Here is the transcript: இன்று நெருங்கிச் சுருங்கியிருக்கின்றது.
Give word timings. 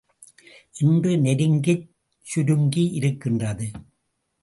இன்று 0.79 1.11
நெருங்கிச் 1.17 1.85
சுருங்கியிருக்கின்றது. 2.25 3.67